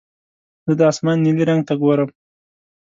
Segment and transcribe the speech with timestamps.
[0.65, 2.09] زه د اسمان نیلي رنګ ته ګورم.